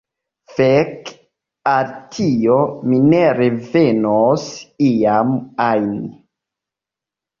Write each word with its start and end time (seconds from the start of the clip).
Fek 0.59 1.11
al 1.73 1.91
tio, 2.15 2.57
mi 2.93 3.01
ne 3.11 3.21
revenos 3.43 4.49
iam 4.89 5.37
ajn! 5.71 5.97